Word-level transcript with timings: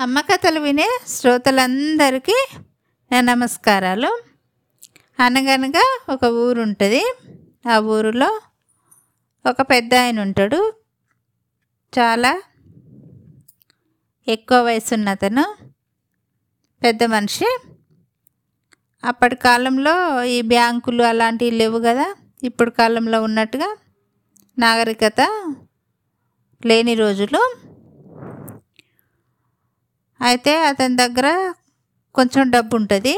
అమ్మ 0.00 0.20
కథలు 0.20 0.60
వినే 0.60 0.88
శ్రోతలందరికీ 1.08 2.48
నా 3.12 3.20
నమస్కారాలు. 3.20 4.22
అనగనగా 5.20 6.00
ఒక 6.08 6.24
ఊరు 6.24 6.62
ఉంటుంది 6.62 7.14
ఆ 7.70 7.78
ఊరిలో 7.78 8.40
ఒక 9.46 9.60
పెద్ద 9.60 9.94
ఆయన 9.94 10.20
ఉంటాడు 10.20 10.74
చాలా 11.98 12.42
ఎక్కువ 14.28 14.62
వయసు 14.62 14.94
ఉన్న 14.94 15.08
అతను 15.08 15.54
పెద్ద 16.82 17.04
మనిషి. 17.04 17.58
అప్పటి 19.04 19.36
కాలంలో 19.36 20.24
ఈ 20.24 20.42
బ్యాంకులు 20.42 21.02
అలాంటివి 21.02 21.50
లేవు 21.50 21.78
కదా. 21.78 22.14
ఇప్పుడు 22.42 22.70
కాలంలో 22.70 23.22
ఉన్నట్టుగా 23.22 23.76
నాగరికత 24.58 25.20
లేని 26.66 26.94
రోజులు. 26.94 27.67
అయితే 30.20 30.52
అతని 30.62 30.96
దగ్గర 30.96 31.28
కొంచెం 32.14 32.44
డబ్బు 32.50 32.74
ఉంటుంది 32.76 33.14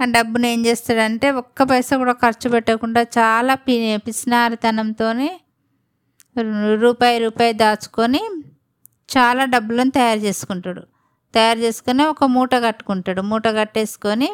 ఆ 0.00 0.04
డబ్బుని 0.04 0.46
ఏం 0.52 0.60
చేస్తాడంటే 0.66 1.30
ఒక్క 1.30 1.62
పైసా 1.62 1.94
కూడా 1.96 2.12
ఖర్చు 2.12 2.48
పెట్టకుండా 2.50 3.02
చాలా 3.18 3.54
పి 3.54 3.74
పిసినారితనంతో 4.06 5.08
రూపాయి 6.80 7.18
రూపాయి 7.18 7.52
దాచుకొని 7.52 8.22
చాలా 9.16 9.42
డబ్బులను 9.44 9.90
తయారు 9.90 10.18
చేసుకుంటాడు. 10.18 10.82
తయారు 11.34 11.58
చేసుకొని 11.58 12.02
ఒక 12.04 12.24
మూట 12.24 12.54
కట్టుకుంటాడు. 12.56 13.20
మూట 13.22 13.46
కట్టేసుకొని 13.48 14.28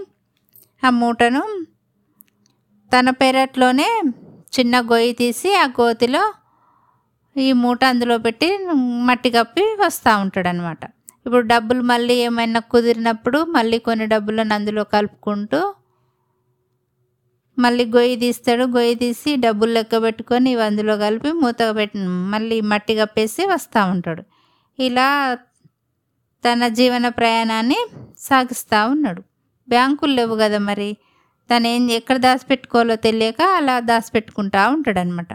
ఆ 0.83 0.91
మూటను 0.91 1.43
తన 2.93 3.11
పెరట్లోనే 3.11 3.89
చిన్న 4.57 4.75
గొయ్యి 4.93 5.13
తీసి 5.13 5.51
ఆ 5.55 5.67
గోతిలో 5.81 6.23
ఈ 7.37 7.53
మూట 7.53 7.81
అందులో 7.85 8.17
పెట్టి 8.19 8.49
మట్టి 9.07 9.31
కప్పి 9.31 9.65
వస్తూ 9.81 10.11
ఉంటాడు 10.17 10.49
అనమాట 10.49 10.83
ఇప్పుడు 11.27 11.47
డబ్బులు 11.47 11.83
మళ్ళీ 11.83 12.15
ఏమైనా 12.15 12.61
కుదిరినప్పుడు 12.61 13.45
మళ్ళీ 13.45 13.79
కొన్ని 13.79 14.07
డబ్బులను 14.07 14.55
అందులో 14.55 14.85
కలుపుకుంటూ 14.85 15.75
మళ్ళీ 17.59 17.85
గొయ్యి 17.87 18.17
తీస్తాడు. 18.17 18.65
గొయ్యి 18.65 18.95
తీసి 18.95 19.37
డబ్బులు 19.37 19.73
లెక్క 19.73 20.03
పెట్టుకొని 20.03 20.51
ఇవి 20.51 20.63
అందులో 20.63 20.97
కలిపి 20.97 21.33
మూత 21.33 21.57
పెట్టి 21.77 21.99
మళ్ళీ 22.07 22.61
మట్టి 22.61 22.95
కప్పేసి 22.97 23.47
వస్తూ 23.47 23.81
ఉంటాడు. 23.91 24.23
ఇలా 24.79 25.39
తన 26.45 26.69
జీవన 26.69 27.09
ప్రయాణాన్ని 27.09 27.79
సాగిస్తూ 28.19 28.89
ఉన్నాడు. 28.89 29.23
బ్యాంకులు 29.69 30.13
లేవు 30.13 30.37
కదా 30.37 30.59
మరి. 30.59 30.97
తను 31.51 31.67
ఏం 31.67 31.91
ఎక్కడ 31.91 32.17
దాచిపెట్టుకోవాలో 32.17 32.97
తెలియక 32.97 33.43
అలా 33.43 33.81
దాచిపెట్టుకుంటా 33.81 34.69
ఉంటాడనమాట 34.69 35.33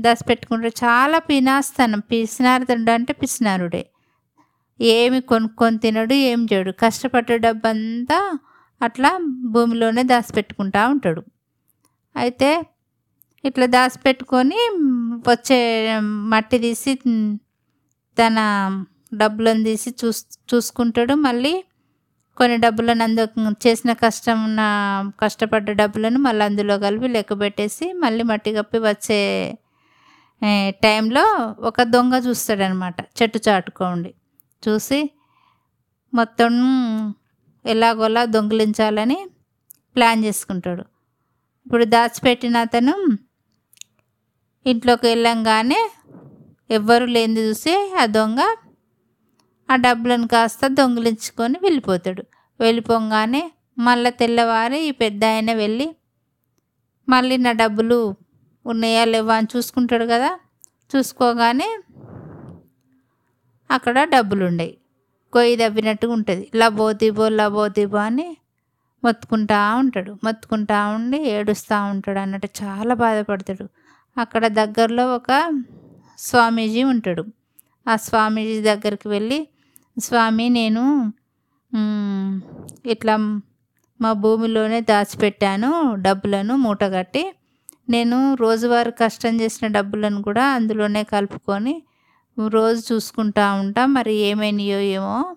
దాచిపెట్టుకుంటే 0.00 0.68
చాలా 0.68 1.18
పినాస్తాను 1.18 2.00
పిసినారుడు 2.00 2.90
అంటే 2.90 3.12
పిసినారుడే. 3.12 3.82
ఏమి 4.90 5.20
కొనుక్కొని 5.20 5.78
తినడు 5.78 6.14
ఏం 6.30 6.40
చేయడు. 6.52 6.72
కష్టపడ్డ 6.84 7.32
డబ్బంతా 7.46 8.18
అట్లా 8.80 9.10
భూమిలోనే 9.54 10.02
దాచిపెట్టుకుంటా 10.02 10.80
ఉంటాడు. 10.94 11.22
అయితే 12.14 12.50
ఇట్లా 13.44 13.66
దాచిపెట్టుకొని 13.66 14.60
వచ్చే 15.28 15.58
మట్టి 16.32 16.58
తీసి 16.58 16.92
తన 18.16 18.38
డబ్బులను 19.14 19.62
తీసి 19.64 19.90
చూస్ 20.00 20.22
చూసుకుంటాడు. 20.52 21.14
మళ్ళీ 21.26 21.54
కొన్ని 22.36 22.56
డబ్బులను 22.56 23.02
అందు 23.06 23.24
చేసిన 23.66 23.92
కష్టం 24.04 24.36
ఉన్న 24.44 24.60
కష్టపడ్డ 25.22 25.70
డబ్బులను 25.82 26.18
మళ్ళీ 26.18 26.44
అందులో 26.44 26.76
కలిపి 26.78 27.08
లెక్క 27.08 27.32
పెట్టేసి 27.40 27.86
మళ్ళీ 28.04 28.22
మట్టి 28.22 28.52
కప్పి 28.58 28.78
వచ్చే 28.78 29.20
టైంలో 30.84 31.24
ఒక 31.70 31.82
దొంగ 31.94 32.14
చూస్తాడనమాట. 32.26 32.98
చెట్టు 33.18 33.40
చాటుకోండి. 33.48 34.10
చూసి 34.68 35.10
మొత్తం 36.14 36.52
ఎలాగోలా 37.64 38.24
దొంగిలించాలని 38.24 39.26
ప్లాన్ 39.96 40.24
చేసుకుంటాడు. 40.24 40.84
ఇప్పుడు 41.66 41.84
దాచిపెట్టిన 41.84 42.56
అతను 42.56 42.94
ఇంట్లోకి 44.66 45.06
వెళ్ళంగానే 45.06 45.90
ఎవ్వరు 46.70 47.04
లేనిది 47.04 47.40
చూసి 47.40 47.94
ఆ 48.00 48.06
దొంగ 48.06 48.40
ఆ 49.70 49.76
డబ్బులను 49.76 50.28
కాస్త 50.28 50.66
దొంగిలించుకొని 50.66 51.58
వెళ్ళిపోతాడు. 51.62 52.22
వెళ్ళిపోగానే 52.60 53.52
మళ్ళీ 53.78 54.10
తెల్లవారి 54.10 54.80
ఈ 54.80 54.90
పెద్ద 54.90 55.24
ఆయన 55.24 55.52
వెళ్ళి 55.52 55.96
మళ్ళీ 57.08 57.36
నా 57.36 57.52
డబ్బులు 57.52 58.16
ఉన్నాయా 58.66 59.04
లేవా? 59.04 59.36
అని 59.36 59.46
చూసుకుంటాడు 59.56 60.04
కదా. 60.04 60.38
చూసుకోగానే 60.96 61.78
అక్కడ 63.72 63.96
డబ్బులు 64.14 64.42
ఉండేవి 64.44 64.74
కొయ్యి 65.32 65.54
దవ్వినట్టుగా 65.56 66.12
ఉంటుంది. 66.12 66.44
లబోతిబో 66.54 67.26
లబోతిబో 67.40 67.98
అని 68.08 68.28
మొత్తుకుంటా 69.02 69.60
ఉంటాడు. 69.74 70.12
మొత్తుకుంటా 70.24 70.78
ఉండి 70.96 71.18
ఏడుస్తూ 71.34 71.76
ఉంటాడు 71.92 72.18
అన్నట్టు 72.18 72.48
చాలా 72.62 72.94
బాధపడతాడు. 72.94 73.66
అక్కడ 74.16 74.44
దగ్గరలో 74.60 75.04
ఒక 75.16 75.30
స్వామీజీ 76.18 76.82
ఉంటాడు. 76.92 77.22
ఆ 77.86 77.94
స్వామీజీ 78.06 78.58
దగ్గరికి 78.62 79.08
వెళ్ళి 79.08 79.38
స్వామి 79.96 80.46
నేను 80.58 80.84
ఇట్లా 82.86 83.14
మా 84.00 84.10
భూమిలోనే 84.22 84.78
దాచిపెట్టాను 84.90 85.70
డబ్బులను 86.06 86.54
మూటగట్టి. 86.56 87.22
నేను 87.90 88.18
రోజువారీ 88.34 88.92
కష్టం 89.00 89.32
చేసిన 89.40 89.66
డబ్బులను 89.76 90.20
కూడా 90.22 90.44
అందులోనే 90.56 91.02
కలుపుకొని 91.14 91.74
రోజు 92.48 92.94
చూసుకుంటా 92.94 93.52
ఉంటా 93.52 93.86
మరి 93.86 94.14
ఏమైనాయో 94.14 94.80
ఏమో 94.80 95.36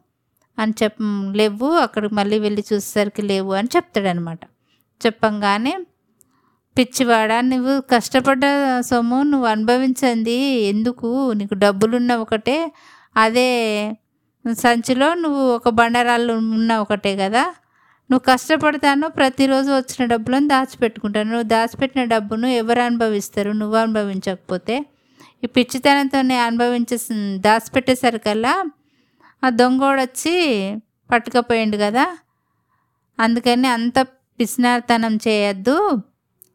అని 0.60 0.74
చెప్ 0.84 0.96
లేవు 1.38 1.72
అక్కడికి 1.72 2.16
మళ్ళీ 2.16 2.40
వెళ్ళి 2.40 2.64
చూసేసరికి 2.74 3.22
లేవు 3.22 3.54
అని 3.54 3.68
చెప్తాడనమాట. 3.76 4.40
చెప్పంగానే 5.06 5.78
పిచ్చివాడా 6.78 7.42
నువ్వు 7.42 7.82
కష్టపడ్డ 7.82 8.42
సొమ్ము 8.80 9.24
నువ్వు 9.24 9.48
అనుభవించింది 9.48 10.38
ఎందుకు? 10.72 11.32
నీకు 11.34 11.54
డబ్బులున్న 11.54 12.16
ఒకటే 12.16 12.72
అదే 13.18 13.50
సంచిలో 14.54 15.14
నువ్వు 15.14 15.42
ఒక 15.56 15.70
బండరాళ్ళు 15.70 16.34
ఉన్న 16.34 16.78
ఒకటే 16.78 17.18
కదా. 17.18 17.44
నువ్వు 18.12 18.34
కష్టపడతాను 18.34 19.08
ప్రతిరోజు 19.08 19.72
వచ్చిన 19.72 20.06
డబ్బులను 20.06 20.48
దాచిపెట్టుకుంటాను. 20.48 21.30
నువ్వు 21.30 21.48
దాచిపెట్టిన 21.48 22.04
డబ్బును 22.04 22.48
ఎవరు 22.48 22.82
అనుభవిస్తారు? 22.82 23.52
నువ్వు 23.52 23.78
అనుభవించకపోతే. 23.78 24.86
ఈ 25.46 25.48
పిచ్చితనంతోనే 25.48 26.38
అనుభవించే 26.38 26.98
దాచిపెట్టేసరికల్లా 27.38 28.54
ఆ 29.44 29.50
దొంగోడు 29.50 30.02
వచ్చి 30.02 30.36
పట్టుకపోయిండు 31.12 31.78
కదా. 31.78 32.06
అందుకని 33.20 33.68
అంత 33.68 34.00
పిసినార్తనం 34.40 35.16
చేయొద్దు 35.28 35.76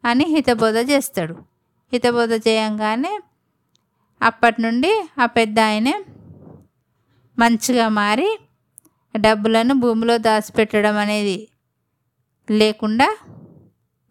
అని 0.05 0.25
హితబోధ 0.25 0.77
చేస్తాడు. 0.91 1.35
హితబోధ 1.93 2.33
చేయంగానే 2.47 3.13
అప్పటి 4.21 4.61
నుండి 4.61 4.91
ఆ 5.21 5.25
పెద్ద 5.25 5.59
ఆయనే 5.59 5.95
మంచిగా 7.39 7.89
మారి 7.89 8.29
డబ్బులను 9.17 9.73
భూమిలో 9.73 10.17
దాచిపెట్టడం 10.17 10.97
అనేది 10.97 11.47
లేకుండా 12.51 13.07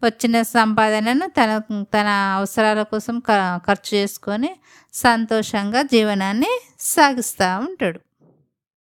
వచ్చిన 0.03 0.41
సంపాదనను 0.41 1.27
తన 1.27 1.51
తన 1.93 2.07
అవసరాల 2.37 2.81
కోసం 2.83 3.19
ఖర్చు 3.67 3.91
చేసుకొని 3.97 4.51
సంతోషంగా 4.93 5.81
జీవనాన్ని 5.81 6.53
సాగిస్తూ 6.79 7.49
ఉంటాడు. 7.59 7.99